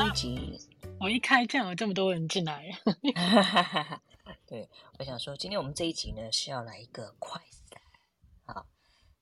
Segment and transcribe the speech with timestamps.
[0.00, 0.58] 这一集，
[0.98, 2.70] 我一开这样有这么多人进来。
[4.48, 4.66] 对，
[4.98, 7.78] 我想说，今天我们这一集呢是要来一个快闪。
[8.46, 8.66] 好，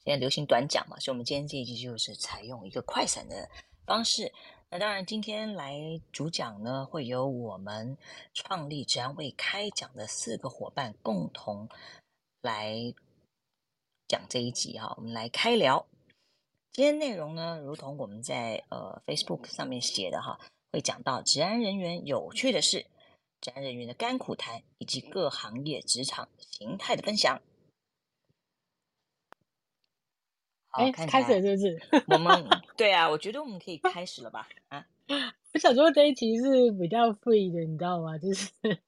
[0.05, 3.51] 现在流行短讲嘛，所以我们今天这一集就是采用一个快闪的
[3.87, 4.33] 方式。
[4.71, 7.99] 那当然，今天来主讲呢，会由我们
[8.33, 11.69] 创立职安卫开讲的四个伙伴共同
[12.41, 12.95] 来
[14.07, 14.95] 讲这一集哈。
[14.97, 15.85] 我们来开聊。
[16.71, 20.39] 今天内容呢，如同我们在呃 Facebook 上面写的哈，
[20.73, 22.87] 会讲到治安人员有趣的事，
[23.41, 27.41] 治安人员的甘苦谈，以及各行业职场形态的分享。
[30.71, 32.05] 哎，开始了是不是？
[32.09, 34.49] 我们 对啊，我觉得我们可以开始了吧？
[34.69, 34.87] 啊，
[35.55, 38.19] 我想说这一集是比较 free 的，你知道吗？
[38.19, 38.53] 就是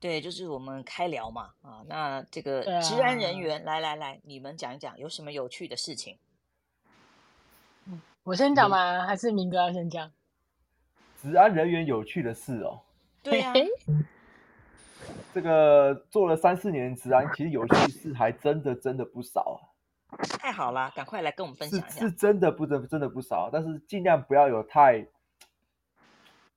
[0.00, 1.52] 对，就是我们开聊嘛。
[1.60, 6.18] 啊，那这个治安人员，啊、来来来，你们讲一讲有什么有趣的事情？
[8.24, 9.04] 我先讲吗？
[9.04, 10.10] 嗯、还是明哥要先讲？
[11.20, 12.80] 职安人员有趣的事哦。
[13.22, 13.54] 对呀、啊。
[15.32, 19.60] 这个做了三四年职安，其实有趣的事还真的真的不少啊。
[20.40, 21.88] 太好了，赶快来跟我们分享一下。
[21.88, 25.06] 是是真的不真真的不少，但是尽量不要有太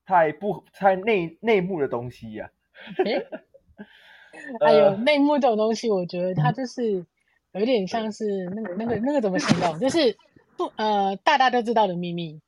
[0.06, 2.80] 太不太内内幕的东西呀、啊。
[4.66, 7.06] 哎呦，内幕这种东西，我觉得它就是
[7.52, 9.78] 有点像是那个那个那个怎么形容？
[9.80, 10.17] 就是
[10.58, 12.42] 不呃，大家都知道的秘密。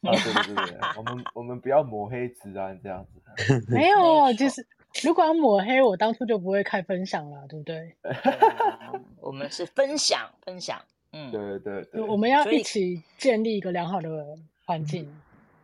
[0.06, 3.64] 啊，对对对，我们我们不要抹黑职安这样子。
[3.68, 4.66] 没有，就是。
[5.04, 7.94] 如果要抹黑，我当初就不会开分享了，对不对？
[8.02, 10.80] 嗯、我们是分享分享，
[11.12, 14.34] 嗯，对对对，我们要一起建立一个良好的
[14.64, 15.06] 环境。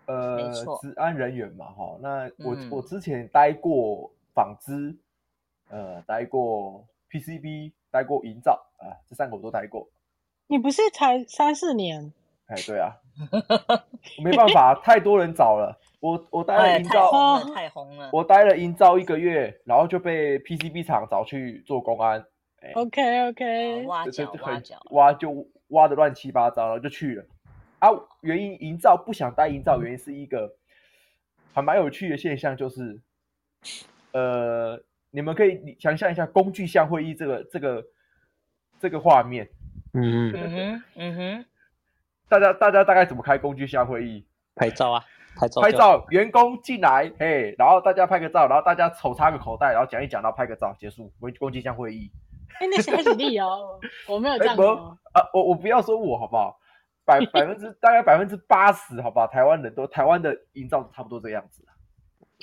[0.05, 4.95] 呃，治安人员嘛，哈，那我、嗯、我之前待过纺织，
[5.71, 9.89] 呃，待过 PCB，待过营造啊，这三个我都待过。
[10.47, 12.13] 你不是才三四年？
[12.47, 12.95] 哎，对啊，
[14.23, 15.79] 没办法，太多人找了。
[16.01, 18.11] 我我待了营造，哎，太红了。
[18.13, 22.23] 我待了营造一个月，然后就被 PCB 厂找去做公安。
[22.61, 27.25] 哎、OK OK，挖角挖角，挖就挖的乱七八糟，然后就去了。
[27.79, 27.89] 啊，
[28.21, 30.57] 原因营造不想待营造，原因是一个
[31.55, 33.01] 还蛮有趣的现象，就是
[34.13, 34.79] 呃，
[35.11, 37.85] 你们可以想象一下工具箱会议这个这个
[38.79, 39.49] 这个画面。
[39.95, 41.45] 嗯哼嗯哼，
[42.35, 44.27] 大家大家大概怎么开工具箱会议？
[44.57, 45.05] 拍照啊。
[45.37, 52.09] 拍照，拍照，员工进来，嘿，然后大家拍个照，然后大家手插个口袋，然后讲一讲，然后拍个照，结束，工工具箱会议。
[52.61, 54.97] 哎，那是很厉害哦， 我没有这样哦。
[55.13, 56.57] 啊，我我不要说我好不好？
[57.05, 59.27] 百 百分之大概百分之八十，好不好？
[59.27, 61.65] 台湾人都台湾的营造差不多这个样子。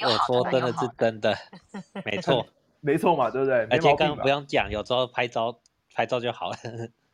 [0.03, 1.33] 我说真的是真的，
[2.03, 2.45] 没错，
[2.81, 3.65] 没错嘛，对不对？
[3.69, 5.57] 而且刚刚不用讲，有时候拍照
[5.95, 6.57] 拍照就好了。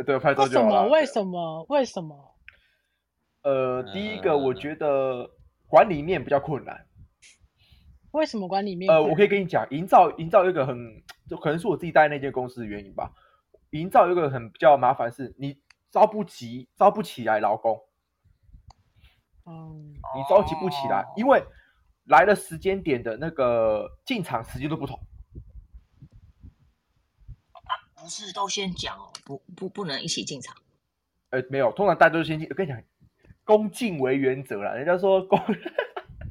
[0.04, 0.88] 对，拍照就好了。
[0.88, 1.64] 为什么？
[1.70, 2.02] 为什么？
[2.02, 2.34] 为什么？
[3.47, 5.31] 呃，第一个我觉得。
[5.69, 6.88] 管理面比较困难，
[8.12, 8.90] 为什么管理面？
[8.90, 13.12] 呃，我可以跟你讲，营造营造一个很，就可能是我自己待那间公司的原因吧。
[13.72, 15.59] 营造一个很比较麻烦是，你
[15.91, 17.78] 招不急，招不起来劳工。
[19.46, 21.44] 嗯，你召集不起来，哦、因为
[22.06, 24.97] 来的时间点的那个进场时间都不同。
[27.94, 30.56] 不是都先讲哦，不不不能一起进场。
[31.31, 32.47] 呃，没有，通常大家都先进。
[32.50, 32.81] 我跟你讲。
[33.47, 35.40] 恭敬为原则啦，人家说恭，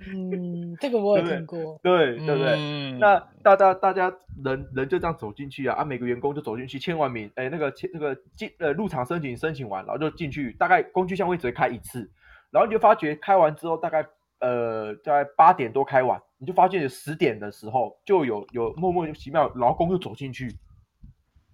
[0.06, 2.52] 嗯，这个我有听过， 对对不对？
[2.58, 12.10] 嗯、那大家大家人人就这样走进去啊，啊，每个员工就走进去签完名，哎，那个签那个进呃入场申请申请完，然后就进去，大概工具箱会只会开一次，
[12.50, 14.06] 然后你就发觉开完之后大概
[14.40, 20.48] 呃大概八点多开完，你就发现有十点的时候就有有莫名其妙劳工就走进去，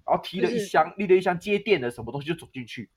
[0.04, 2.90] 然后提了一箱拎了一箱接电的什么东西就走进去。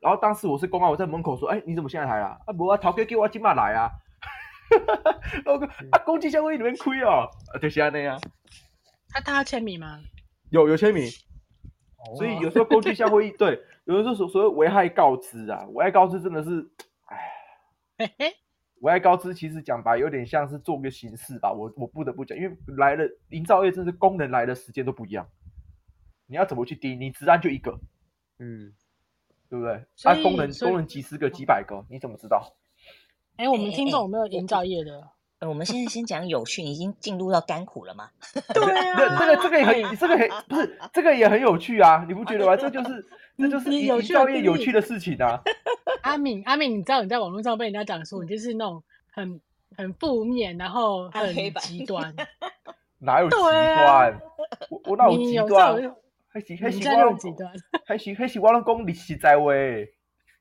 [0.00, 2.26] 然后当时我是公安，我在门口说：“哎，你怎么现在来了？
[2.46, 3.90] 啊，不啊，陶哥给我今晚来啊。
[5.44, 7.28] ”我说：“啊，工具箱会里面亏哦，
[7.60, 8.20] 就是这样。”
[9.10, 10.00] 他他要签名吗？
[10.50, 11.04] 有有签名。
[12.16, 16.70] 所以有时候工具箱会议 对，有的时候所所谓危害告知啊，危害告知真的是，
[17.98, 18.06] 哎，
[18.80, 21.52] 危害告知其实讲白有点像是做个形式吧。
[21.52, 25.28] 我我不得不讲，因为来了营造业，真是工人来的时间都不一样。
[26.26, 27.00] 你要怎么去盯？
[27.00, 27.80] 你职安就一个，
[28.38, 28.72] 嗯。
[29.48, 29.84] 对不对？
[30.02, 32.54] 他以、啊、工人以工人几十个几百个，你怎么知道？
[33.36, 35.08] 哎，我们听众有没有营造业的？
[35.40, 38.10] 呃，我们现在先讲有趣，已经进入到甘苦了吗？
[38.52, 42.56] 对啊， 这个这个也很，这个很不是这个也很有趣啊，你不觉得吗？
[42.56, 43.06] 这就是
[43.36, 45.40] 这就是营造业有趣的事情啊。
[46.02, 49.40] 阿敏阿敏，你知道你在网络上被人家讲说你就是那种很
[49.76, 52.12] 很负面，然后很极端。
[52.98, 54.20] 哪有极端？
[54.70, 55.94] 我我哪有极端？
[56.28, 57.18] 还是还是我，
[57.86, 59.52] 还是还是我拢讲你实在话。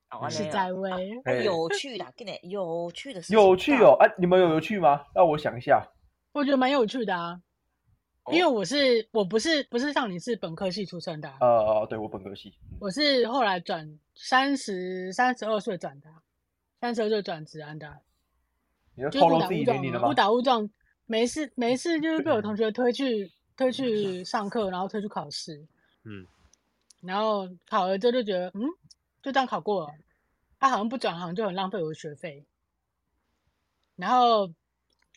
[0.30, 1.10] 是在位，
[1.44, 5.02] 有趣的，跟你有趣的事有趣哦，哎，你们有有趣吗？
[5.14, 5.86] 让我想一下，
[6.32, 7.42] 我觉得蛮有趣的啊，
[8.32, 16.08] 因为我是我不是不是像你是本科系出身的，呃，对我本科系，我是后来转三十三十二岁转的，
[16.80, 18.00] 三十二岁转职安的，
[18.96, 20.08] 你就透露自己年龄了吗？
[20.08, 20.70] 误打误撞，
[21.06, 25.68] 没事没事，就是被我 同学推去推去上课，然后推去考试，
[26.08, 26.26] 嗯，
[27.02, 28.62] 然后考了之后就觉得嗯。
[29.24, 29.94] 就这样考过了，
[30.58, 32.46] 他好像不转行就很浪费我的学费。
[33.98, 34.54] 然后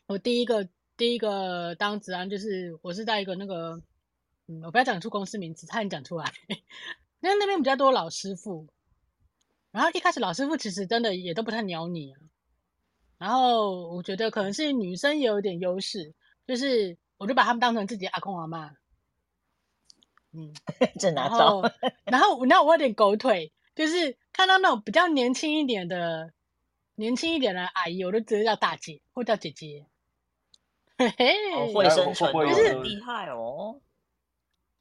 [0.06, 3.80] 我第一个第一个当职安就是我是在一个那个，
[4.48, 6.32] 嗯，我不要讲出公司名字，差点讲出来。
[7.20, 8.66] 因为那边比较多老师傅，
[9.70, 12.20] 然后一开始老师傅其实真的也都不太鸟你啊。
[13.16, 16.12] 然后我觉得可能是女生也有点优势，
[16.48, 18.74] 就是我就把他们当成自己阿公阿妈。
[20.32, 20.52] 嗯，
[20.98, 21.62] 这哪招？
[22.04, 23.52] 然后然后我有点狗腿。
[23.72, 26.34] 就是看到那种比较年轻一点的、
[26.96, 29.86] 年轻一点的阿姨，我都直接叫大姐或叫姐姐。
[30.98, 33.80] 嘿嘿，会生存，就是厉害哦。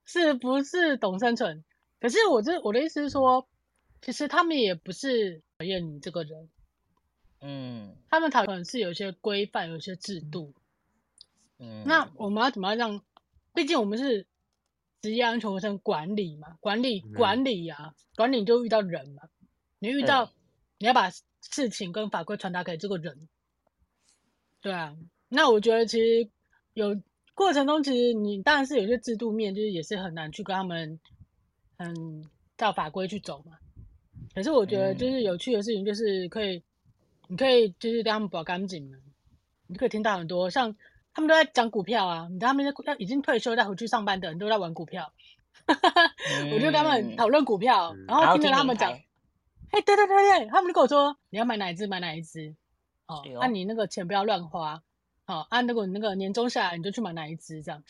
[0.03, 1.63] 是不是懂生存？
[2.01, 3.47] 可是我这我的意思是说，
[4.01, 6.49] 其实他们也不是讨厌你这个人。
[7.39, 10.51] 嗯，他们讨厌是有些规范，有些制度。
[11.57, 13.01] 嗯，那我们要怎么样让？
[13.53, 14.25] 毕竟我们是。
[15.01, 19.23] 职业安全卫生管理嘛，管理管理呀、啊，管理就遇到人嘛。
[19.79, 20.29] 你遇到，嗯、
[20.79, 21.09] 你要把
[21.41, 23.29] 事情跟法规传达给这个人。
[24.61, 24.97] 对啊，
[25.29, 26.29] 那我觉得其实
[26.73, 27.01] 有
[27.33, 30.99] 过程中，其实你当然是有些制度面，就是也是很难去跟他们，
[31.77, 33.57] 嗯，照法规去走嘛。
[34.35, 36.63] 可是我觉得就是有趣的事情，就是可以，嗯、
[37.29, 38.97] 你可以就是跟他们保干净嘛，
[39.67, 40.75] 你可以听到很多像。
[41.13, 45.11] 他们都在讲股票啊，你知道他们要已经退休再回去上班的人都在玩股票，
[45.65, 48.91] 嗯、 我就跟他们讨论股票，嗯、然后听着他们讲，
[49.71, 52.55] 哎，对对对对，他们就跟我说你要买哪一支买哪一支，
[53.07, 54.81] 哦，按、你那个钱不要乱花，
[55.25, 57.83] 好、哦，按、啊、如果你那个年终下来你就去买哪一支这样，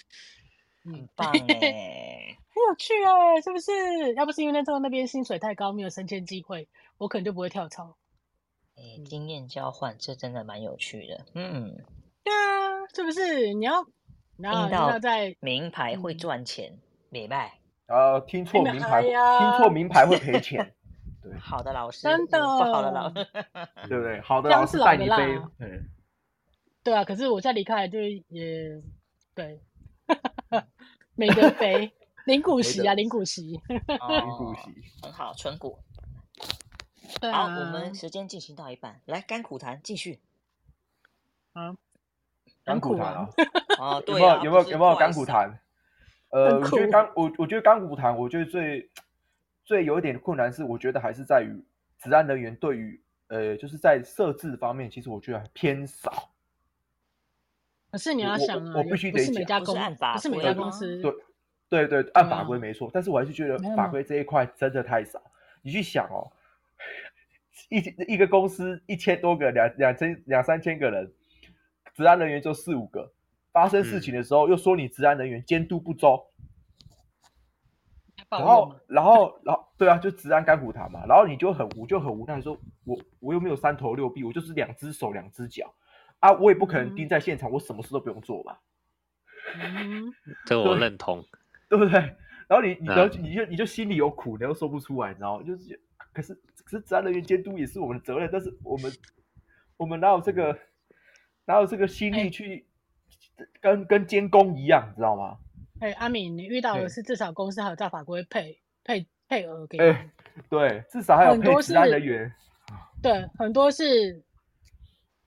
[0.86, 1.36] 嗯，很棒哎，
[2.50, 4.16] 很有趣哎，是不是？
[4.16, 6.68] 要不是因为那时候那边薪水太高，没有升迁机会，
[6.98, 7.98] 我可能就不会跳槽。
[8.76, 11.86] 哎，经验交换这真的蛮有趣的，嗯。
[12.22, 13.54] 对啊，是不是？
[13.54, 13.86] 你要，
[14.38, 17.60] 然后要在名牌会赚钱，明白？
[17.88, 20.76] 呃，听错名牌，听错名牌会赔钱。
[21.22, 23.16] 对，好的老师，真的，不好的老师，
[23.90, 24.22] 对不对？
[24.22, 25.40] 好的老师带你飞。
[26.84, 28.82] 对啊，可是我现在离开就也
[29.36, 29.62] 对，
[31.16, 31.92] 没得飞，
[32.26, 35.78] 零股息啊，零股息， 零股息，很好，存股。
[37.22, 40.22] 好，我们时间进行到一半，来甘苦谈继续。
[41.54, 41.76] 啊。
[42.70, 43.30] 甘苦谈啊，
[43.80, 45.60] 啊，有没有有没有有没有甘苦谈？
[46.30, 48.88] 呃，我觉得甘我我觉得甘苦谈，我觉得最
[49.66, 51.50] 最有一点困难是，我觉得还是在于
[51.98, 56.30] 职安人员对于呃，就是在设置方面，其实我觉得偏少。
[57.92, 65.20] 可是你要想啊，我必须得讲，不是每家公司，不是每家公司，对对对，按法规没错，但是我还是觉得法规这一块真的太少。
[65.64, 66.32] 你去想哦，
[67.70, 67.78] 一
[68.14, 71.12] 一个公司一千多个，两两千两三千个人。
[72.00, 73.12] 职安人员就四五个，
[73.52, 76.28] 发生事情的时候又说你治安人员监督不周，
[78.30, 85.74] 然后然后然后对啊，就治安干苦他嘛，然后你就很无就很无奈说，我我又没有三头六臂，我就是两只手两只脚
[86.20, 88.62] 啊，我也不可能盯在现场，我什么事都不用做吧？
[89.62, 90.06] 嗯，
[90.48, 91.22] 这我认同，
[91.68, 92.00] 对不对？
[92.48, 95.44] 然后你你然后你就你就心里有苦，你又说不出来，你知道吗？
[95.46, 95.78] 就是
[96.14, 98.90] 可是可是治安人员监督也是我们的责任，但是我们
[99.76, 100.58] 我们哪有这个？
[101.50, 102.64] 哪有这个心力去
[103.60, 105.40] 跟、欸、跟监工一样，知道吗？
[105.80, 109.84] 哎、欸，阿敏，你遇到的是至少公司还有照法规配配配额给你。
[109.84, 110.10] 哎、欸，
[110.48, 112.32] 对，至少还有配职安人员。
[113.02, 114.22] 对，很多是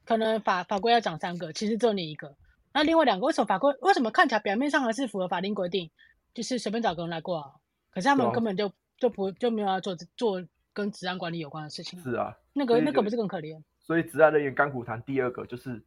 [0.05, 2.33] 可能法法规要讲三个，其实只有你一个。
[2.73, 5.91] 那另外两个为什么法规为什么看起来表面上还是符合法定规定，
[6.33, 7.53] 就是随便找个人来挂，
[7.91, 10.41] 可是他们根本就、啊、就不就没有要做做
[10.73, 12.01] 跟治安管理有关的事情。
[12.01, 13.61] 是啊，那个那个不是更可怜？
[13.81, 15.83] 所以治安人员甘苦谈第二个就是。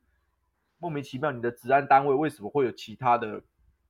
[0.79, 3.41] 莫名其妙，你的治安单位为什么会有其他的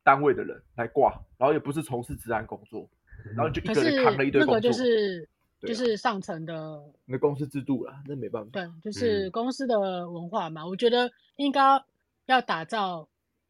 [0.03, 1.11] 单位的人来挂？
[1.37, 2.87] 然后也不是从事治安工作，
[3.35, 4.55] 然后就一个人扛了一堆工作。
[4.55, 5.27] 那个就是、
[5.61, 8.49] 啊、就是上层的那公司制度啦，那没办法。
[8.53, 10.61] 对，就是公司的文化嘛。
[10.61, 11.83] 嗯、我觉得应该
[12.27, 13.07] 要打造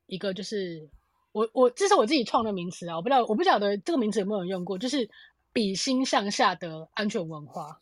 [0.07, 0.87] 一个，就是
[1.33, 5.09] 我我这是我自己创的名词啊，我不知道我不晓得这个名词有没有人用过，就是
[5.51, 7.79] 比心向下的安全文化。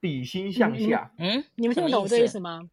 [0.00, 2.68] 比心向下，嗯，嗯，你们听得懂我这意思吗？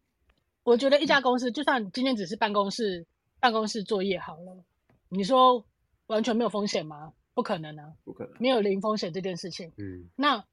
[0.64, 3.06] 我觉得一家公司，就算今天只是办公室
[3.40, 4.64] 办公室作业好了，
[5.08, 5.64] 你说
[6.06, 7.12] 完全没有风险吗？
[7.34, 9.72] 不可能啊，不可能，没有零风险这件事情。
[9.76, 10.44] 嗯，那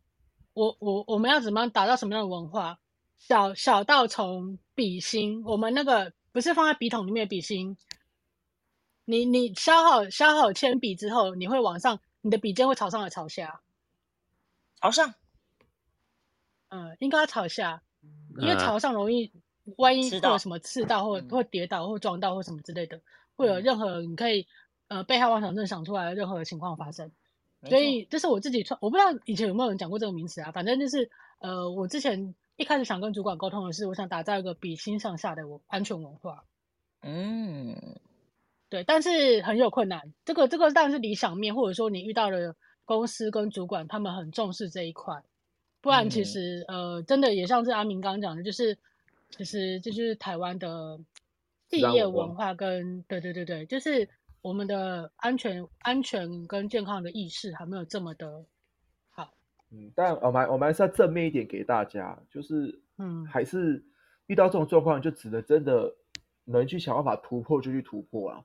[0.54, 2.80] 我我我们要怎么样打造什么样的文化？
[3.18, 7.76] 小小到从笔芯，我们那个不是放在笔筒里面的笔芯，
[9.04, 13.62] 你你削好削好铅笔之后，你会往上，你的笔尖会朝上还是朝下？
[14.80, 15.14] 朝上。
[16.70, 17.84] 嗯，应该要朝下，
[18.40, 19.34] 因为朝上容易
[19.78, 23.00] 万一会有什么刺到，或或跌倒，或撞到，或什么之类的，
[23.36, 24.48] 会有任何你可以
[24.88, 27.12] 呃被害妄想症想出来的任何的情况发生。
[27.68, 30.52] 所以这是我自己创，我不知道以前有没有人讲过这个名词啊。
[30.52, 31.10] 反正就是
[31.40, 36.46] 呃，我之前一开始想跟主管沟通的是，我想打造一个比心向下的我安全文化。
[37.02, 37.76] 嗯，
[38.70, 40.14] 对，但是很有困难。
[40.24, 45.22] 这个这个当然是理想面，或者说你遇到了公司跟主管，他们很重视这一块。
[45.82, 48.78] 不然其实呃，真的也像是阿明刚刚讲的，就是
[49.30, 51.00] 其实就是台湾的
[51.70, 54.10] 企业文化跟对对对对，就是。
[54.42, 58.46] 我们的安全、安全跟健康的意识还没有这么的
[59.10, 59.34] 好。
[59.70, 63.84] 嗯，但我们我们还是要正面一点给大家，就是嗯，还是
[64.28, 65.94] 遇到这种状况，就只能真的
[66.46, 68.42] 能去想办法突破就去突破啊。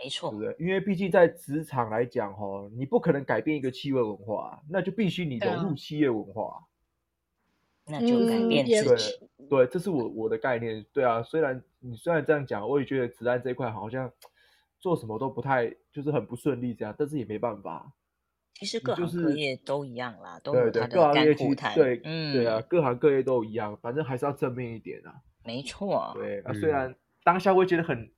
[0.00, 0.56] 没错，对不对？
[0.64, 6.64] 因为毕竟在职场来讲，哈，你不可能改变一个企业文化，那就必须你融入企业文化，
[7.92, 9.28] 那就改变自己。
[9.48, 10.84] 对，对，这是我我的概念。
[10.92, 14.10] 对啊，虽然你虽然这样讲，我也觉得子弹这一块好像。
[14.82, 17.92] 做什么都不太，就是很不顺利这样，但是也没办法。
[18.52, 25.14] 其实各行各业都一样啦，就是、对对，各行各业其实对，嗯，对啊，各行各业都一样，反正还是要正面一点啊。
[25.44, 26.10] 没错。
[26.16, 28.10] 对啊，虽然当下会觉得很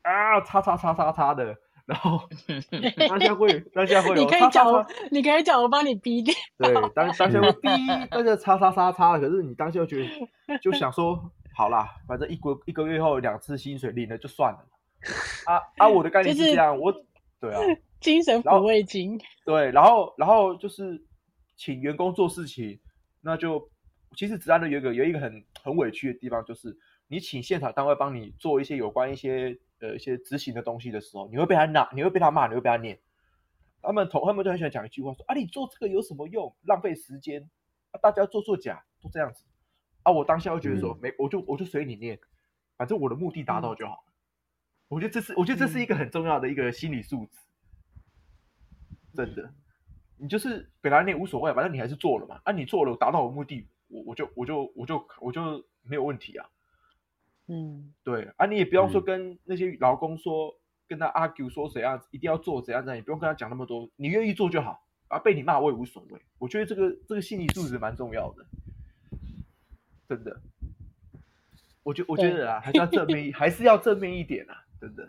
[0.00, 1.54] 啊，叉叉叉叉叉的，
[1.86, 2.20] 然后
[3.08, 6.34] 当下会当下会有，你可以讲，你可以讲，我帮你逼掉。
[6.58, 7.68] 对，当当下会 逼，
[8.10, 14.68] 当下叉叉叉叉，可是你当下就觉得就想说，好啦，反正一个一个月后两次薪水领了就算了。
[15.46, 15.88] 啊啊！
[15.88, 16.94] 我的概念是这样，我
[17.40, 17.58] 对啊，
[18.00, 19.18] 精神抚慰金。
[19.44, 21.04] 对，然后然后就是
[21.56, 22.78] 请员工做事情，
[23.20, 23.68] 那就
[24.16, 26.76] 其实职安的有一个有一个很很委屈的地方，就是
[27.08, 32.98] 你请现场单位帮你做一些有关一些呃一些执行的东西的时候，你会被他骂，你会被他骂，你会被他念。
[33.82, 36.56] 他们同他们就很喜欢讲一句话说啊，你做这个有什么用？
[36.62, 37.50] 浪费时间
[37.90, 38.00] 啊！
[38.00, 39.44] 大家做做假都这样子
[40.04, 40.12] 啊！
[40.12, 42.18] 我当下会觉得说、嗯、没，我就我就随你念，
[42.78, 44.04] 反正我的目的达到就好。
[44.06, 44.08] 嗯
[44.92, 47.38] 我觉得这是，我觉得这是一个很重要的一个心理素质，
[49.14, 49.54] 嗯、真的。
[50.18, 52.38] 你就是本来你也无所谓，反正你还是做了嘛。
[52.44, 56.46] 啊，你做了，达到我目的，我我就我就我就我就没有问题啊。
[57.48, 60.54] 嗯，对啊，你也不要说跟那些劳工说，嗯、
[60.88, 65.18] 跟他 argue 说怎样一定要做怎样怎样，你不用跟他讲那么多，你愿意做就好啊。
[65.18, 66.20] 被你骂我也无所谓。
[66.38, 68.46] 我觉得这个这个心理素质蛮重要的，
[70.08, 70.40] 真的。
[71.82, 74.54] 我觉我觉得啊，还是要正面， 还是要正面一点啊。
[74.80, 75.08] 真的，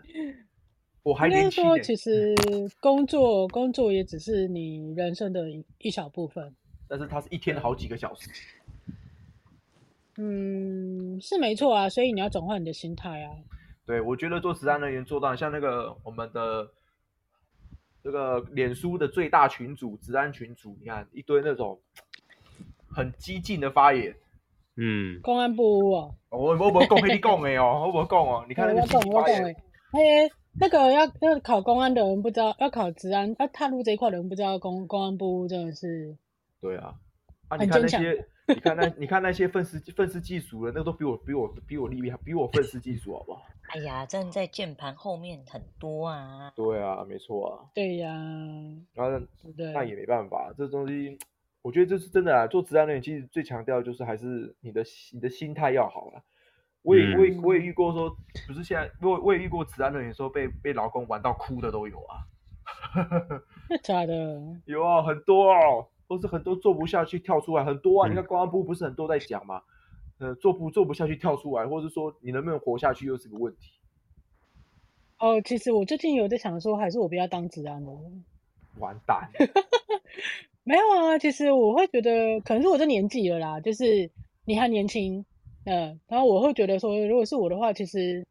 [1.02, 1.62] 我还年轻。
[1.62, 2.34] 说，其实
[2.80, 6.54] 工作工作也只是你人生的一一小部分，
[6.88, 8.28] 但是它是一天好几个小时。
[10.16, 13.30] 嗯，是没错啊，所以你要转换你的心态啊。
[13.86, 16.68] 对，我觉得做治安人员做到像那个我们的
[18.02, 21.78] 这个脸书的最大群组治安群组，你看一堆那种
[22.88, 24.14] 很激进的发言。
[24.76, 29.54] 嗯，公安部哦，我我我讲给你讲的哦，我我讲哦，你看那个我讲我讲的，
[29.92, 30.00] 嘿，
[30.58, 36.16] 那个要要考公安的人不知道，要考治安要踏入这一块的人不知道公公安部真的是，
[36.60, 36.94] 对啊，
[37.46, 43.42] 啊你看那些，你看那你看那些愤世愤世嫉俗的，那个都比我比我比我厉害，比我愤世嫉俗好不好？
[43.74, 48.12] 哎呀，站在键盘后面很多啊，对啊，没错啊，对呀，
[48.92, 49.26] 然后
[49.72, 51.18] 那也没办法，这东西。
[51.62, 52.46] 我觉得这是真的啊！
[52.46, 54.84] 做职安人员其实最强调就是还是你的
[55.14, 56.22] 你的心态要好了。
[56.82, 58.14] 我也我也我也遇过说，
[58.46, 62.20] 不是现在我我也遇过职安人员说被被老公玩到哭的都有啊。
[63.82, 64.42] 假的？
[64.66, 68.08] 有啊，很多哦，都是很多做不下去跳出来，很多啊。
[68.08, 69.62] 你看公安部不是很多在讲吗？
[70.18, 73.72] 呃，做不做不下去跳出来，或者说你能不能活下去又是个问题。
[75.18, 77.92] 哦，其实我最近有在想说，还是我不要当治安了。
[78.78, 79.28] 完蛋。
[80.64, 84.10] 没有啊，其实我会觉得，可能是我这年纪了啦，就是
[84.44, 85.24] 你还年轻，
[85.64, 88.26] 嗯，然后我会觉得说，如果是我的话，其实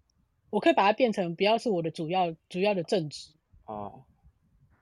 [0.49, 3.29] 我可以把它变成不要是我的主要主要的正职
[3.65, 4.03] 哦，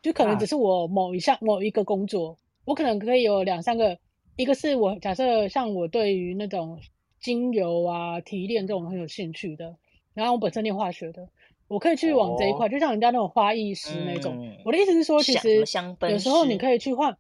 [0.02, 3.98] 就可能只是我某一项、啊、某一个工作，我可能可以有两三个，
[4.36, 6.80] 一个是我假设像我对于那种
[7.20, 9.76] 精油啊提炼这种很有兴趣的，
[10.14, 11.28] 然后我本身念化学的。
[11.68, 14.46] 我可以去往这一块，哦、就像人家那种花艺师那种。
[14.46, 17.16] 嗯、我的意思是说，其实有时候你可以去换。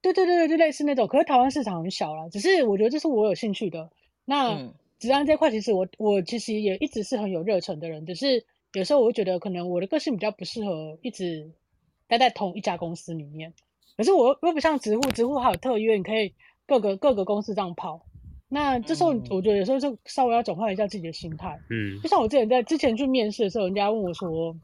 [0.00, 1.06] 对对对对，就类似那种。
[1.06, 3.90] 可是台湾市场很小啦，只是我觉得这是我有兴趣的。
[4.24, 11.52] 那职安、嗯、这块，其实我我其实也一直是很有热忱的人，只是有时候我会觉得，可能我的个性比较不适合一直
[12.06, 13.52] 待在同一家公司里面。
[13.98, 16.32] 可是我又不像职护，职护还有特约，你可以
[16.66, 18.00] 各个各个公司这样跑。
[18.48, 21.60] 那这时候我觉得有时候就稍微要转换一下自己的心态。
[21.68, 24.56] 嗯，就像我之前在之前去面试的时候，人家问我说，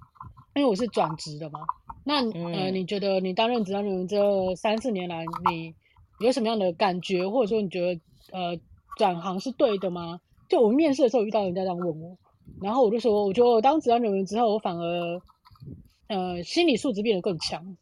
[0.55, 1.59] 因为我是转职的嘛，
[2.05, 5.75] 那呃，你觉得你担任职安人员这三四年来，你
[6.21, 8.01] 有什么样的感觉，或者说你觉得
[8.31, 8.57] 呃
[8.97, 10.21] 转行是对的吗？
[10.49, 12.17] 就我面试的时候遇到人家这样问我，
[12.63, 15.21] 然后我就说，我觉得我当职安人员之后，我反而
[16.07, 17.77] 呃心理素质变得更强。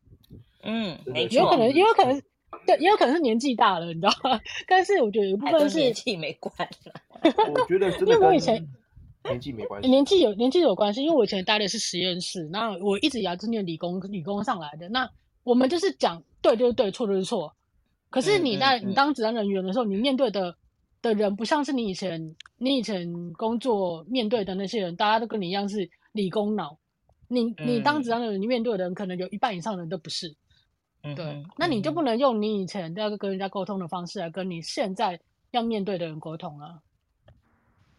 [0.63, 2.23] 嗯，没错，有可能，也有可能，
[2.67, 4.41] 对，也有可能是年纪大了，你知道吗？
[4.67, 6.91] 但是我觉得有一部分是年纪没关系。
[7.23, 8.67] 我觉得真的，因为我以前
[9.25, 14.89] 年纪没关系，年纪有年纪有关系，因为我以前待的是实验室，那我一直以来是念理工，理工上来的。
[14.89, 15.09] 那
[15.45, 17.55] 我们就是讲对就是对，错就是错。
[18.11, 20.55] 可是你在你当职安人员的时候，你面对的
[21.01, 26.79] 的人不像是你以前你以前工作面对的那些人，大家都跟你一样是理工脑。
[27.29, 30.35] 你你当职安人员，你面对的人可能有一半以上的人都不是。
[31.03, 35.19] 对，嗯、那你就不能用你以前要跟人家沟通的方式来跟你现在
[35.51, 36.81] 要面对的人沟通啊。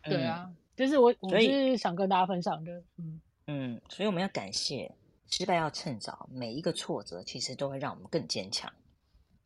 [0.04, 2.82] 嗯、对啊，就是我我是想跟大家分享的。
[2.98, 4.90] 嗯嗯，所以我们要感谢
[5.30, 8.72] 失败要趁早，每一个挫折其实都会让我们更坚强，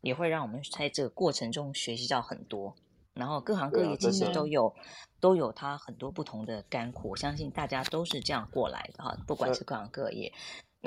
[0.02, 2.76] 也会让我们在这个过程中学习到很多。
[3.16, 4.76] 然后各行各业其实都有、啊、
[5.20, 10.32] 都有它很多不同的甘苦，我相信大家都是这样过来的哈，不管是各行各业。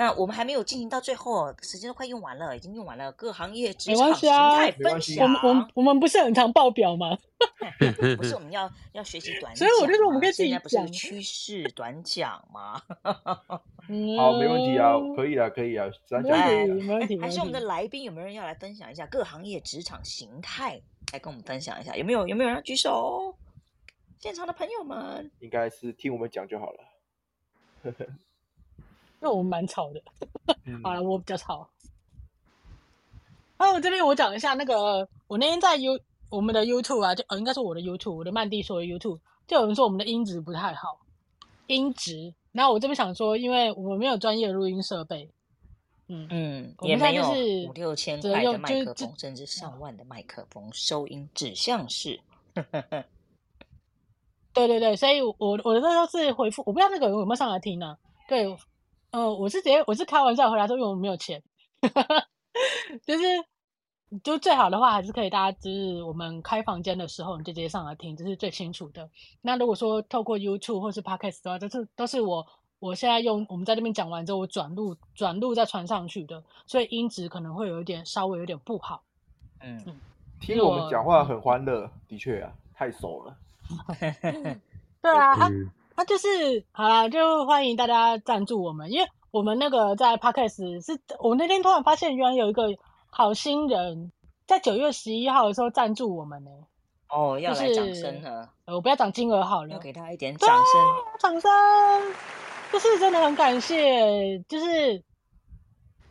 [0.00, 3.12] 那我们还没有进行到最后，时间都快用完了，已经用完了。
[3.12, 7.18] 各行业职场形态分享，我们我们我们不是很常报表吗？
[8.16, 10.58] 不是，我们要要学习 短讲，所以我就说我们可以自己讲。
[10.66, 12.80] 现在不是趋势短讲吗？
[13.04, 17.20] 好，没问题啊，可以啊，可以啊，短讲可以，没问题。
[17.20, 20.80] 还是我们的来宾有没有人要来分享一下各行业职场形态？
[21.12, 23.36] 来跟我们分享一下，有没有有没有人要举手？
[24.18, 27.92] 现场的朋友们，应该是听我们讲就好了。
[29.20, 30.02] 因为我们蛮吵的，
[30.82, 31.68] 好了，我比较吵。
[33.58, 40.98] 啊，我这边我讲一下那个，我那天在 U 我们的 YouTube 啊，就呃，应该是我的 YouTube，我的曼蒂说的 YouTube，就有人说我们的音质不太好，
[41.66, 42.32] 音质。
[42.52, 45.28] 然后我这边想说，因为我们没有专业的录音设备，
[46.08, 47.28] 嗯嗯，也没有
[47.68, 52.18] 五六千块的麦克风，甚至上万的麦克风，收音指向式。
[54.54, 57.98] 对对对，所以我我的那时候是回复，我不知道那个人有没有上来听呢、啊？
[58.26, 58.56] 对。
[59.12, 61.42] 嗯、呃，我是直接我是开玩笑回答说，因为我们没有钱，
[63.06, 63.24] 就是
[64.22, 69.08] 就最好的话还是可以大家就是我们开房间的时候你就直接上来听，这是最清楚的。
[69.40, 72.46] 那如果说透过 YouTube 或是 Podcast 的话，都是都是我
[72.78, 79.02] 我现在用我们在这边讲完之后，我转录转录再传上去的，所以音质可能会有一点稍微有点不好。
[79.60, 80.00] 嗯，嗯
[80.40, 83.36] 听我们讲话很欢乐，的确啊，太熟了。
[85.02, 85.48] 对啊。
[85.48, 92.62] 嗯那、啊、就是好啦，就欢迎大家赞助我们，因为我们那个在 Podcast 是，我那天突然发现，原来有一个
[93.10, 94.10] 好心人
[94.46, 96.50] 在九月十一号的时候赞助我们呢。
[97.10, 98.74] 哦，要来掌声了、呃。
[98.76, 100.64] 我不要讲金额好了，要给他一点掌声，
[101.18, 101.50] 掌声，
[102.72, 105.04] 就是真的很感谢，就是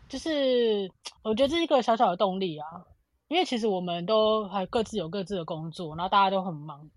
[0.07, 0.91] 就是
[1.23, 2.85] 我觉得这是一个小小的动力啊，
[3.27, 6.91] 因为其实我们都还各自有各自的工作，然后大家都很忙，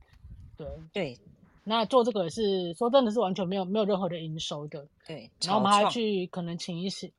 [0.59, 1.19] 对对。
[1.65, 5.31] 那做这个也是说真的是完全没有没有任何的营收的，对。
[5.43, 7.11] 然后我们还要去可能请一些，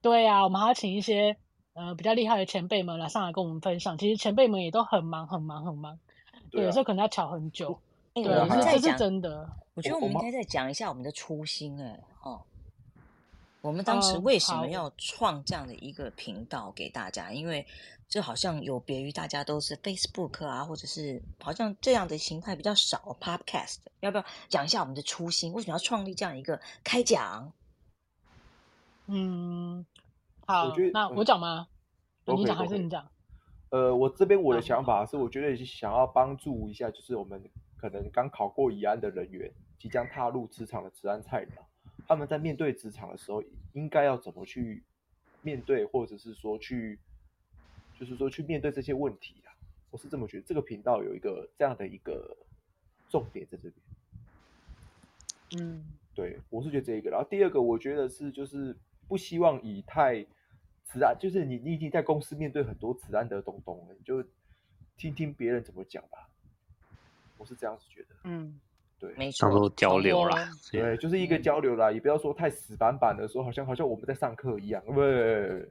[0.00, 1.36] 对啊，我们还要请一些
[1.74, 3.98] 呃比较厉害的前辈们来上来跟我们分享。
[3.98, 5.98] 其实前辈们也都很忙很忙很忙，
[6.50, 7.78] 对，有时候可能要巧很久。
[8.14, 9.48] 对，这是真的。
[9.74, 12.40] 我觉得我们应该再讲一下我们的初心哎，哦，
[13.60, 17.32] 我们当时为什么要创这样的一个频道给大家？
[17.32, 17.66] 因为
[18.08, 23.16] 这好像有别于大家都是 Facebook 啊，或者是好像这样的形态比较少。
[23.20, 25.52] Podcast 要不要讲一下我们的初心？
[25.52, 27.52] 为什么要创立这样一个开讲？
[29.06, 29.84] 嗯，
[30.46, 31.68] 好，我那我讲吗？
[32.24, 33.06] 嗯、你讲还是你讲？
[33.70, 37.42] 呃，我这边我的想法是，我觉得是想要帮助一下，就是我们
[37.76, 41.62] 可能刚考过乙安的人员，即将踏入职场的职安菜鸟，
[42.10, 43.40] 他们在面对职场的时候，
[43.72, 44.82] 应该要怎么去
[45.42, 46.98] 面对，或者是说去。
[47.96, 49.54] 就是说，去面对这些问题啊，
[49.90, 50.42] 我是这么觉得。
[50.44, 52.36] 这个频道有一个这样的一个
[53.10, 55.62] 重点在这边。
[55.62, 57.10] 嗯，对，我是觉得这一个。
[57.10, 58.74] 然后第二个，我觉得是就是
[59.06, 60.22] 不希望以太
[60.86, 64.24] 职安，就是你你已经在公司面对很多职安的东东了，你就
[64.96, 66.30] 听听别人怎么讲吧。
[67.36, 68.16] 我是这样子觉得。
[68.24, 68.58] 嗯，
[69.00, 70.48] 对，没错，当做交流啦。
[70.70, 75.68] 对，就是一个交流啦，也不要说太死板板的说，好像好像我们在上课一样，对。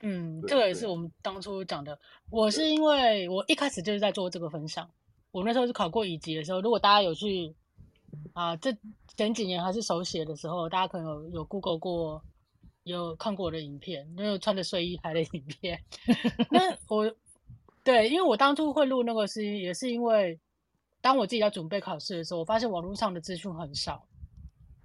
[0.00, 1.98] 嗯，这个也是我们当初讲的。
[2.30, 4.88] 我是因为我一开始就是在做这个分享。
[5.32, 7.52] 我那时候是考过乙级的时候，如果大家有去
[8.32, 8.72] 啊，这
[9.16, 12.22] 前几年还是手写的时候，大家可能有有 Google 过
[12.84, 15.82] 有看过我的影片，那个穿着睡衣拍的影片。
[16.50, 17.12] 那我
[17.82, 20.38] 对，因为我当初会录那个是也是因为，
[21.00, 24.06] 当我自己在准备考试的时候，我发现网络上的资讯很少，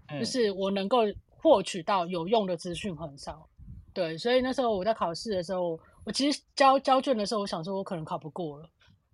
[0.08, 3.50] 嗯、就是我能够获取到有用的资讯很少。
[3.94, 8.70] 对，所以那时候我在考试的时候，我其实交交卷的时候，我想说我可能考不过了。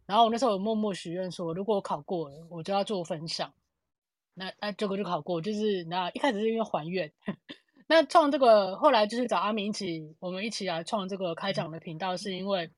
[0.06, 3.54] 然后我那时候默默许愿说，如果我考过了，我就要做分享。
[4.34, 7.12] 那那结果就考过，就是那一开始是因为还愿。
[7.88, 12.72] 那创这个后来就是找阿明一起，我们一起来创这个开讲的频道，是因为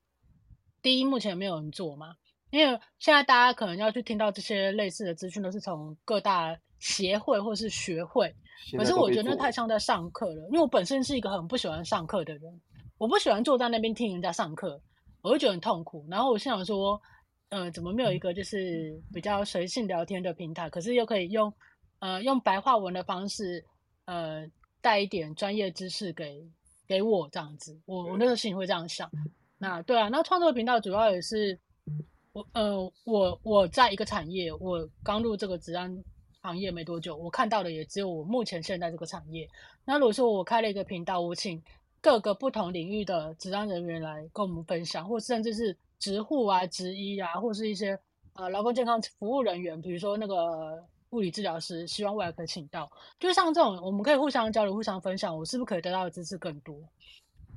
[0.82, 2.16] 第一目前没有人做嘛，
[2.52, 8.32] 因为现在大家可能要去听到这些类似的资讯，都是从各大协会或是学会。
[8.78, 12.60] 可是我觉得那太像在上课了，因为我本身是一个很不喜欢上课的人，
[12.96, 14.80] 我不喜欢坐在那边听人家上课，
[15.20, 16.06] 我会觉得很痛苦。
[16.08, 17.00] 然后我心想说。
[17.54, 20.70] 呃，怎么没有一个就是比较随性聊天的平台？
[20.70, 21.52] 可是又可以用
[21.98, 23.62] 呃用白话文的方式，
[24.06, 24.42] 呃
[24.80, 26.42] 带一点专业知识给
[26.88, 27.78] 给我这样子。
[27.84, 29.06] 我我那时候心里会这样想。
[29.58, 31.60] 那对啊，那创作频道主要也是
[32.32, 36.02] 我呃我我在一个产业，我刚入这个职安
[36.40, 39.48] 行业没多久，我看到的也只有我目前现在这个产业。
[39.84, 41.62] 那如果说我开了一个频道，我请
[42.00, 45.76] 各个不同领域的职安人员来跟我们分享，或甚至是。
[46.02, 47.96] 职护啊，职医啊，或是一些
[48.32, 52.90] 呃劳工健康服务人员，比如说那个物理治疗师，希望未来可以请到。
[53.20, 56.74] 就像这种，我们可以互相交流、互相分享，我是不是可以得到的知识更多？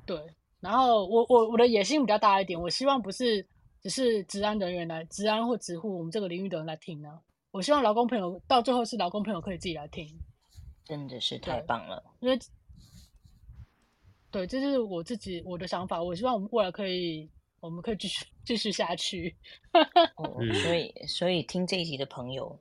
[0.06, 0.16] 对。
[0.60, 3.44] 然后我我我的野心比较大一点，我希望不是
[3.86, 7.22] 只是职安人员来，职安或职护我们这个领域的人来听呢、啊。
[7.52, 10.12] 我希望劳工朋友到最后是劳工朋友可以自己来听。
[10.84, 12.36] 真的是太棒了，因为
[14.32, 16.02] 对，这就是我自己我的想法。
[16.02, 17.30] 我希望我们未来可以。
[17.58, 19.34] 我们可以继续继续下去，
[20.16, 22.56] 哦， 所以所以听这一集的朋友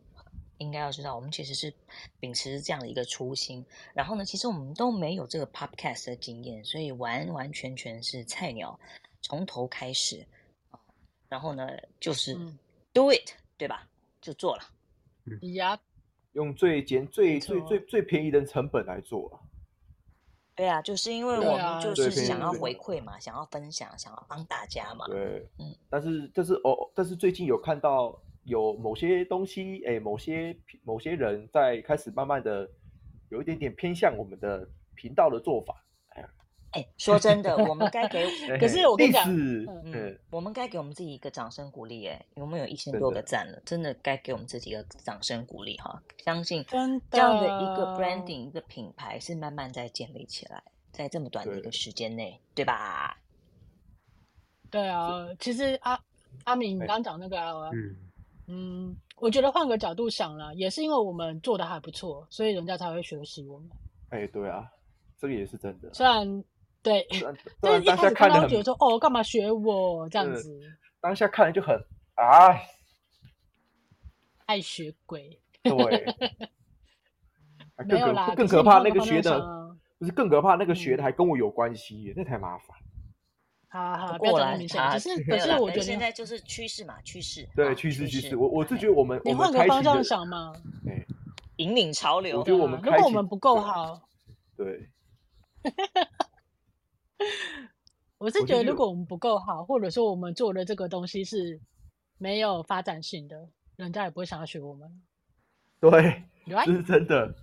[0.57, 1.71] 应该要知道，我们其实是
[2.19, 3.63] 秉持这样的一个初心。
[3.93, 8.79] 然后呢，其实我们都没有这个 podcast 的经验，所以完完全全是菜鸟，
[9.21, 10.25] 从头开始。
[11.35, 11.67] 然后呢，
[11.99, 12.33] 就是
[12.93, 13.85] do it，嗯，对吧？
[14.21, 14.63] 就做了。
[15.55, 15.77] 呀，
[16.31, 19.37] 用最简、最最最最便宜的成本来做。
[20.55, 25.05] 对啊，就是因为我们就是想要回馈嘛，想要分享，想要帮大家嘛。
[25.07, 25.75] 对，嗯。
[25.89, 32.65] 但是，但是哦，但是最近有看到有某些东西，哎，某些某些人在开始慢慢的
[33.27, 35.83] 有一点点偏向我们的频道的做法。
[36.75, 38.25] 哎，说真的，我们该给，
[38.59, 42.05] 可是我跟你讲，嗯，嗯，我们该给我们自己一个掌声鼓励。
[42.05, 46.03] 哎，我们有一千多个赞了，真的该给我们自己一个掌声鼓励哈！
[46.25, 50.61] 相信这样的一个 branding 一个品牌是慢慢在建立起来，
[50.91, 53.17] 在这么短的一个时间内，对吧？
[54.69, 55.97] 对啊，其实阿
[56.43, 57.37] 阿敏，你刚讲那个，
[57.69, 57.95] 嗯
[58.47, 63.69] 嗯，我觉得换个角度想了，也是因为我们做的还不错，所以人家才会学习我们。
[64.09, 64.69] 哎，对啊，
[65.17, 65.93] 这个也是真的。
[65.93, 66.43] 虽然。
[67.61, 70.61] 对，就是一开始看到觉得说，哦，干嘛学我这样子？
[71.01, 71.75] 当下看了就很
[72.15, 72.55] 啊，
[74.45, 75.39] 爱学鬼。
[75.63, 75.73] 对，
[77.87, 82.77] 没有啦，更可怕那个学的，不是更可怕那个学的还跟我有关系，那太麻烦。
[83.67, 87.47] 好好，不要讲明显，可是可是我觉得现在就是趋势嘛，趋势。
[87.55, 90.53] 对，趋势趋势，我我是觉得我们你换个方向想嘛，
[91.57, 92.39] 引领潮流。
[92.39, 94.01] 我觉得我们如果我们不够好，
[94.55, 94.89] 对。
[98.17, 101.59] 我是觉得，如果我们不够好，或者说我们做的这个东西是
[102.17, 104.89] 没有发展性的，人家也不会想要学我们。
[105.79, 107.35] 对，这是真的。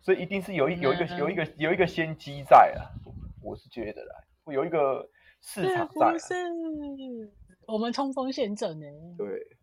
[0.00, 2.90] 所以一定是有一有一个有一个有一个先机在啊，
[3.42, 4.14] 我是觉得啦，
[4.44, 5.08] 会有一个
[5.40, 6.18] 市场在。
[6.18, 6.34] 是，
[7.66, 8.86] 我们冲锋陷阵呢。
[9.16, 9.57] 对。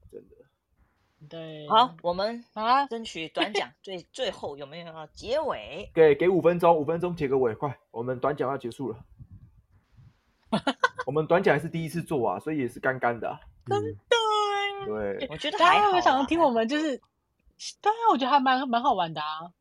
[1.30, 5.90] 对，好，我们啊，争取短讲，最 最后有没有要结尾？
[5.94, 9.00] 给给五分钟，五分钟结个尾，快，我们短讲要结束了。
[11.06, 13.40] 我们短讲还是第一次做啊，所以也是干干的、啊。
[13.68, 13.96] 真的，
[14.86, 15.92] 对，我觉得还好。
[15.92, 16.98] 我想要听我们就是，
[17.82, 19.52] 对啊，我觉得还蛮蛮好玩的啊。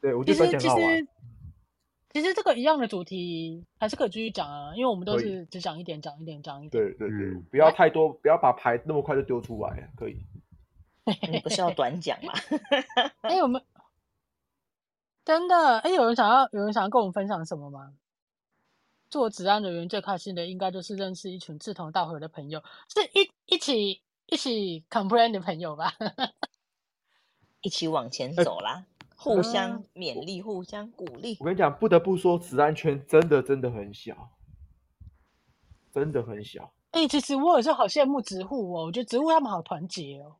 [0.00, 1.08] 对，我觉得其实其实
[2.12, 6.70] 其实这个一样的主题还是可以继续讲啊，因为我们都是只讲一点，讲一点，讲一点。
[6.70, 10.24] 对对对，不要太多，不要把牌那么快就丢出来，可以。
[11.30, 12.32] 你不是要短讲吗？
[13.22, 13.62] 哎，我们
[15.24, 17.92] 真的哎，有人想要有人想要跟我们分享什么吗？
[19.10, 25.92] 做职安人员最开心的，应该就是认识一群志同道合的朋友，是一一起一起 complain 的朋友吧？
[27.62, 28.84] 一起往前走啦，
[29.16, 31.36] 互相勉励，互相鼓励。
[31.40, 34.30] 我跟你讲，不得不说，职安圈真的真的很小，
[35.92, 36.74] 真的很小。
[36.90, 40.36] 哎，其实我有时候好羡慕植护哦，我觉得植护他们好团结哦。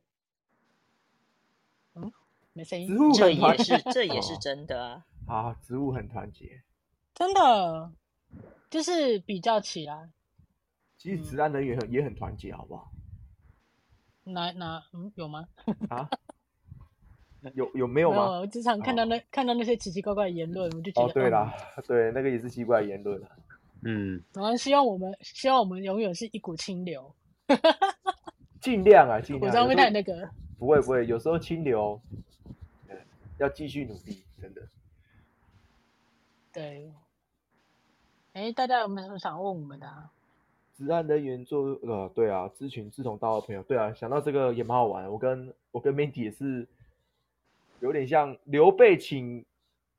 [2.55, 2.87] 嗯，没声音。
[3.13, 5.05] 这也是这也是真的啊。
[5.27, 6.61] 啊，植物很团结。
[7.13, 7.91] 真的，
[8.69, 10.09] 就是比较起来，
[10.97, 12.91] 其实职安人员很也很团结，好不好？
[14.23, 15.47] 哪哪嗯有吗？
[15.89, 16.09] 啊？
[17.53, 18.39] 有有没有吗？
[18.39, 23.21] 我经常看到那、哦、看到那些奇奇怪怪的言论，我就觉得哦，对啦，嗯、对，那个也是奇怪的言论。
[23.85, 27.13] 嗯，然后希望我们希望我们永远是一股清流，
[28.59, 29.45] 尽量啊，尽量。
[29.45, 30.27] 我知道会太那个。
[30.57, 32.01] 不会不会，有时候清流，
[33.37, 34.61] 要继续努力，真的。
[36.53, 36.91] 对。
[38.33, 40.11] 哎，大家有没有什么想问我们的、啊？
[40.77, 45.09] 职安人员做呃，对啊，咨询志同道合的朋友，对啊，想到这个也蛮好玩。
[45.09, 46.67] 我跟我跟 Mandy 也是
[47.79, 49.45] 有点像刘备请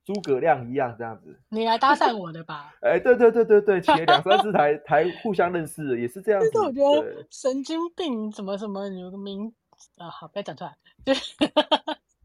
[0.04, 1.34] 诸葛亮一样这样子。
[1.48, 2.74] 你来搭讪我的吧？
[2.84, 6.50] 哎，对对对对对，请了两三次才才 互相认识，也是这样子。
[6.52, 9.50] 但是我觉得神经病什么什么有个名
[9.96, 10.76] 啊，好，不要讲出来。
[11.02, 11.14] 对，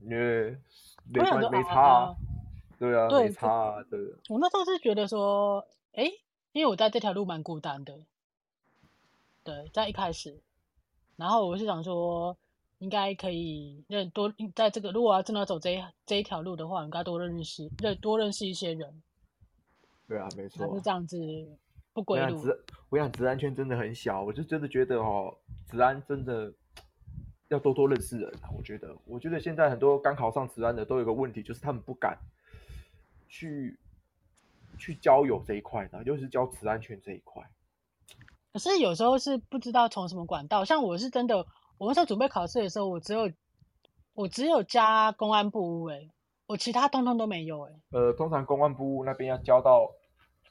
[0.02, 0.58] 因为
[1.14, 2.16] 没关没差啊。
[2.80, 3.84] 对啊，对没差啊。
[3.90, 4.00] 对。
[4.30, 6.04] 我那时候是觉得说，哎，
[6.52, 8.00] 因为我在这条路蛮孤单的。
[9.44, 10.40] 对，在一开始，
[11.16, 12.38] 然后我是想说，
[12.80, 19.02] 应该可以认多在这个，如果要真的要走这一这一条路的话，应该多认识认多认识一些人。
[20.08, 20.76] 对啊，没错。
[20.76, 21.18] 是这样子
[21.94, 22.44] 不归路。
[22.90, 25.36] 我想职安圈真的很小，我就真的觉得哦，
[25.70, 26.54] 职安真的
[27.52, 28.50] 要多多认识人啊。
[28.58, 32.18] 我觉得，我觉得现在很多刚考上职安的都有个问题，就是他们不敢
[33.30, 33.78] 去
[34.78, 37.44] 去交友这一块的，尤其是交职安圈这一块。
[38.52, 41.46] 可是有时候是不知道从什么管道，像我是真的，
[41.78, 43.32] 我那时候准备考试的时候，我只有
[44.14, 46.12] 我只有加公安部诶，
[46.48, 47.74] 我其他通通都没有诶。
[47.92, 49.90] 呃，通常公安部那边要交到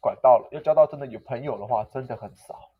[0.00, 2.70] 管道了，要交到真的有朋友的话，真的很少。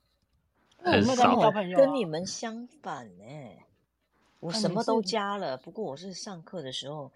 [0.83, 1.39] 很少。
[1.39, 3.25] 交朋友啊，跟你们相反呢，
[4.40, 7.11] 我什么都加了，不过我是上课的时候。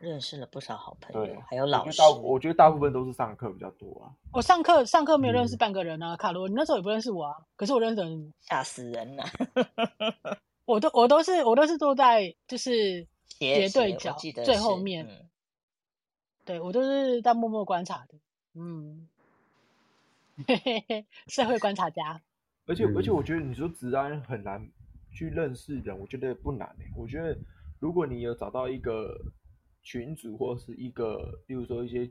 [0.00, 2.02] 认识了不少好朋友，对还有老师。
[2.20, 4.12] 我觉得大部分都是上课比较多啊。
[4.32, 7.36] 我上课上课没有认识半个人啊，嗯、卡罗，你那时候也不认识我啊。
[7.56, 9.24] 可是我认识你，吓死人了。
[10.66, 15.06] 我都我都是我都是坐在就是斜对角最后面。
[15.06, 15.26] 嗯、
[16.44, 18.14] 对我都是在默默观察的。
[18.54, 19.08] 嗯，
[20.46, 22.20] 嘿嘿嘿，社会观察家。
[22.66, 24.68] 而且而且，我觉得你说职安很难
[25.14, 27.34] 去认识人，我觉得不难、欸、我觉得
[27.78, 29.16] 如果你有找到一个。
[29.86, 32.08] 群组或是一个，比如说一些，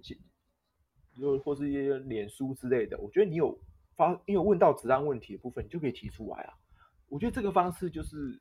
[1.17, 3.59] 就或是一些脸书之类的，我觉得你有
[3.95, 6.53] 发，你有问到职安问题的部分，你就可以提出来啊。
[7.09, 8.39] 我觉得这个方式就是，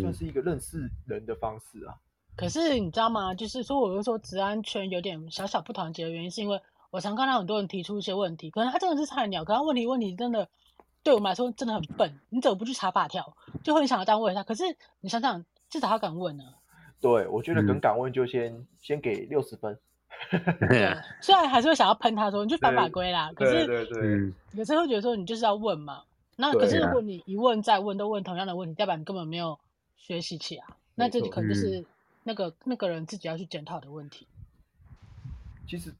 [0.00, 1.94] 算是一个认识人的方式啊。
[1.94, 2.02] 嗯、
[2.34, 3.32] 可是你知道吗？
[3.32, 10.48] 就是说，我就说治安圈有点小小不团结的原因，是因为我常看到很多人提出一些问题，可能他真的是菜鸟，可能他问题问题真的
[11.02, 13.36] 对我们来说真的很笨，你怎么不去查法条？
[13.62, 14.42] 就会想要这样问一下。
[14.42, 14.64] 可是
[15.00, 16.54] 你想想，至少他敢问呢、啊。
[17.00, 19.78] 对，我觉得敢敢问就先、嗯、先给六十分。
[20.30, 26.04] 对，虽然还是会想要喷他说你就反法规啦，可是对对对，有时候会觉得说你就是要问嘛。
[26.36, 29.58] 那可是如果你一问再问都问同样的问题，代表你根本没有
[29.96, 31.84] 学习起来，那这可能就是
[32.22, 34.28] 那个、嗯、那个人自己要去检讨的问题。
[35.66, 35.92] 其实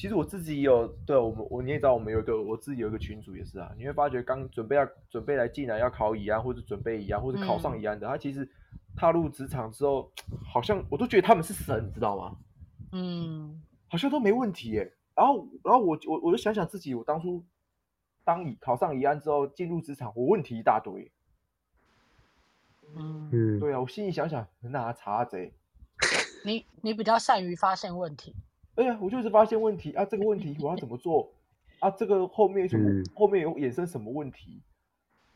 [0.00, 8.48] 其实我自己有对我们我你也知道我们有一个我自己有一个群主也是啊，你会发觉刚准备要准备来进来要考乙安或者准备乙安或者考上乙安的，他、嗯、其实。
[8.96, 10.10] 踏入职场之后，
[10.44, 12.36] 好像我都觉得他们是神，你知道吗？
[12.90, 14.92] 嗯，好像都没问题耶。
[15.14, 17.42] 然后，然后我我我就想想自己，我当初
[18.24, 21.10] 当乙考上乙安之后进入职场，我问题一大堆。
[22.96, 25.52] 嗯，对啊，我心里想想，那查贼。
[26.44, 28.34] 你你比较善于发现问题。
[28.80, 31.30] 哎呀，我就是发现问题啊，这个问题我要怎么做
[31.80, 31.90] 啊？
[31.90, 32.88] 这个后面什么？
[32.88, 34.62] 嗯、后面有衍生什么问题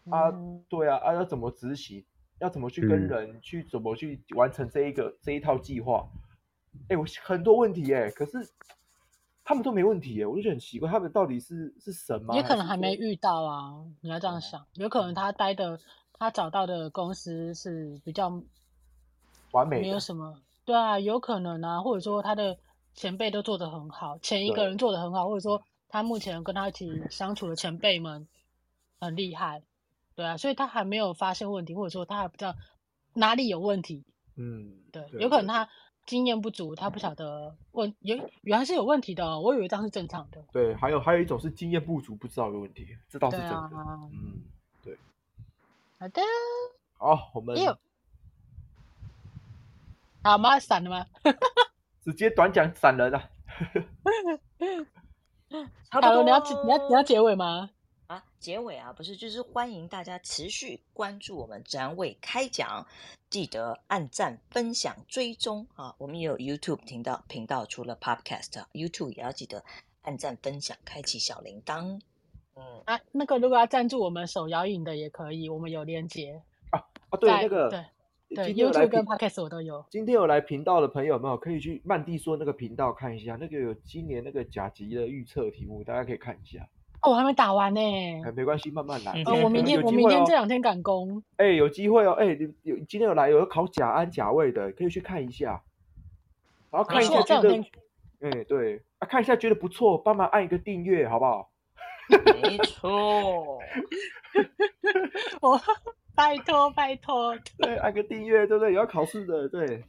[0.09, 0.33] 啊？
[0.71, 2.03] 对啊，啊要怎么执行？
[2.41, 6.09] 要怎么去跟人、嗯、去怎么去完成这一个这一套计划？
[6.89, 8.39] 哎，我很多问题哎，可是
[9.45, 12.35] 他们都没问题哎，我就觉得很奇怪，他们到底是是什么？
[12.35, 15.79] 也可能还没遇到啊，你要这样想，有可能他待的
[16.19, 18.43] 他找到的公司是比较
[19.53, 22.59] 完美，没有什么对啊，有可能啊，或者说他的
[22.95, 28.27] 前辈都做得很好，前一个人做得很好，或者说他目前跟他一起相处的前辈们
[29.01, 29.63] 很厉害。
[30.15, 32.55] 对啊，所以他还没有发现问题，或者说他还不知道
[33.15, 34.05] 哪里有问题。
[34.37, 35.69] 嗯，对，对有可能他
[36.07, 40.43] 经验不足，他不晓得问有原来是有问题的，我以为这样是正常的。
[40.53, 43.57] 对，还有还有一种是经验不足，不知道有问题，这倒是真的。
[43.57, 44.43] 啊、嗯，
[44.83, 44.97] 对。
[45.99, 46.23] 好的。
[46.97, 47.57] 好，我们。
[50.23, 50.59] 好吗？
[50.59, 51.07] 闪了吗？
[52.05, 53.31] 直接短讲闪人 了。
[55.91, 57.71] 好了，你要你要你要结尾吗？
[58.07, 62.87] 啊，结尾啊，不是，就是欢迎大家持续关注我们职安卫开讲，
[63.31, 65.95] 记得按赞、分享、追踪啊！
[65.97, 69.65] 我们也有 YouTube 频道，频道除了 Podcast，YouTube 也要记得
[70.03, 71.99] 按赞、分享、开启小铃铛。
[72.57, 77.85] 嗯啊，那个如果要赞助我们手摇饮的也可以，我们有链接啊啊，对那个对
[78.35, 79.85] 对，YouTube 跟 Podcast 我都有。
[79.91, 86.67] 今天有来频道的朋友们，可以去曼蒂说那个频道看一下，那个有今年那个甲级的预测题目，大家可以看一下。
[87.03, 87.81] 哦，我还没打完呢。
[88.25, 89.23] 哎，没关系，慢慢来。
[89.27, 91.23] 哦，我明天我明天这两天赶工。
[91.37, 95.63] 哎，有机会哦，哎，有有今天有来有考甲安甲位的，可以去看一下。
[96.71, 97.65] 然后看一下觉得，
[98.21, 101.51] 哎，对啊，看一下觉得不错，帮忙按一个订阅，好不好？
[102.43, 103.59] 没错，
[105.41, 105.61] 我
[106.15, 108.73] 拜托拜托，对，按个订阅，对不对？
[108.73, 109.85] 有要考试的，对。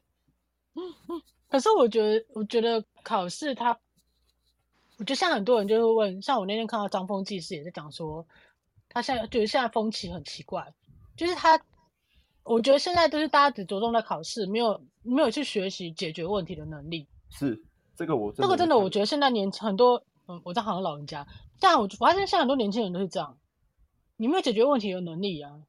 [1.48, 3.80] 可是我觉得，我觉得考试它，
[4.98, 8.26] 我觉得像很多人就会问，像我那天看到张峰技师也在讲说，
[8.90, 10.74] 他现在觉得现在风气很奇怪，
[11.16, 11.60] 就是他，
[12.44, 17.08] 我觉得现在都是大家只着重在考试，没有没有去学习解决问题的能力。
[17.30, 17.64] 是
[17.96, 21.26] 这个我这个真的，我觉得现在年很多，嗯，我在好像老人家。
[21.60, 23.38] 但我发现现在很多年轻人都是这样，
[24.18, 25.62] 你没有解决问题的能力啊，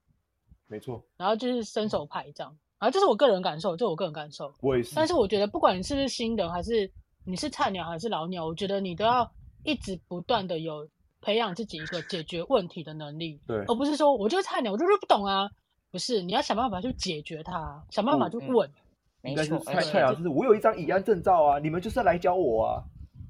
[0.66, 1.02] 没错。
[1.16, 4.52] 然后就是伸手拍这样，然后这是我个人感受，这是我个人感受。
[4.60, 4.94] 我也是。
[4.94, 6.90] 但是我觉得，不管你是不是新人，还是
[7.24, 9.30] 你是菜鸟还是老鸟，我觉得你都要
[9.64, 10.88] 一直不断的有
[11.20, 15.48] 培养自己一个解决问题的能力，对，而不是说我就是菜鸟，我就是不懂啊，
[15.90, 18.70] 不是，你要想办法去解决它，想办法去问。
[19.22, 22.84] 应该是菜菜鸟，就是我有一张乙安证照啊，你们就是要来教我啊。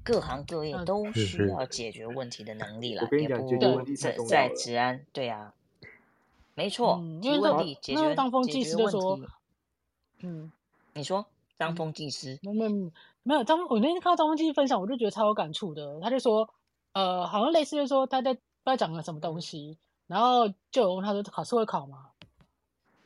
[0.05, 5.55] 各行各业都需要解决问题的能力了，我跟你讲，解决问题在在职安，对啊，
[6.57, 9.27] 没错，提问题解决解决问题。
[10.23, 10.51] 嗯，
[10.95, 11.25] 你说
[11.59, 12.41] 张峰技师？
[12.43, 12.91] 没有
[13.23, 16.01] 没有张，我那天看到张峰技师分享，我就觉得超有感触的。
[16.01, 16.49] 他就说，
[16.95, 22.09] 呃，好像类似于说他在不知道讲了什么东西，然后就有问他说考试会考吗？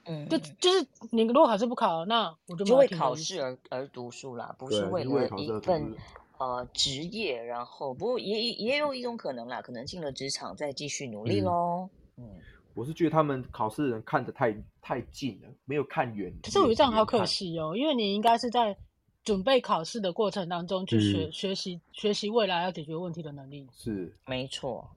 [0.06, 5.94] 嗯，就就是你如果考试不考，那我就就为考试而而读书啦，不是为了一份。
[6.38, 11.90] 呃，职业，然后不过也也有一种可能啦，可能进了职场再继续努力喽。
[12.16, 12.40] 嗯，嗯，
[12.74, 16.32] 我是觉得他们考试的人看得太太近了，没有看远。
[16.42, 18.76] 可是我觉得这样好可惜哦，因为你应该是在
[19.24, 23.66] 准备考试的过程当中去学、嗯、学习学习未来要解决问题的能力。
[23.72, 24.88] 是，没错，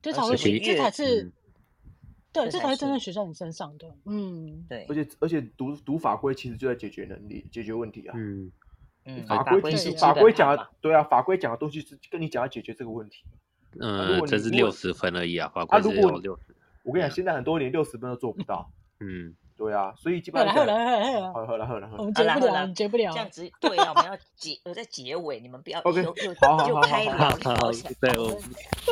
[0.00, 1.32] 这才会学，这才是，嗯、
[2.32, 3.94] 对，这才是真正学在你身上的。
[4.04, 8.14] 嗯，对，而且而且读读法规其实就在解决能力、解决问题啊。
[8.16, 8.50] 嗯。
[9.06, 13.22] 嗯，法规其实法规讲的对啊，法规讲的东西是跟你讲要解决这个问题。
[13.78, 16.53] 嗯，这是六十分而已啊，法规只有六十。
[16.84, 18.70] 我跟你讲，现在很多连六十分都做不到。
[19.00, 20.54] 嗯，对啊，所以基本上。
[20.54, 23.12] 好了好了好了好了好了，我们结不了，我们结不了。
[23.12, 27.16] 这样子对啊，我们要结， 我在结尾，你们不要又又又开聊。
[28.00, 28.40] 对，我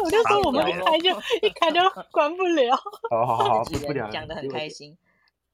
[0.05, 1.11] 我就说我们一开就
[1.47, 2.77] 一开就关不了。
[3.11, 4.11] 好好好，不了。
[4.11, 4.99] 讲的很开心。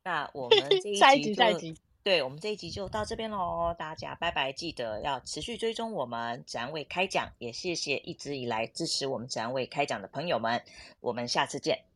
[0.05, 0.94] 那我们这一集
[1.35, 1.77] 下一集。
[2.05, 4.51] 对，我们这一集就到这边喽，大家拜拜！
[4.51, 10.62] 记得要持续追踪我们职安卫开讲，也谢谢一直以来支持我们职安卫开讲的朋友们，
[11.01, 11.88] 我们下次见。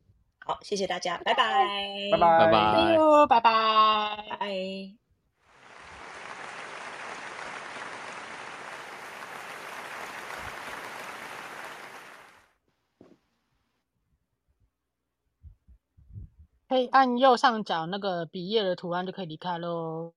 [0.45, 1.67] 好，谢谢大家，拜拜，
[2.11, 4.49] 拜拜，拜拜，拜拜，拜。
[16.69, 20.15] 可以按右上角那个笔页的图案就可以离开喽。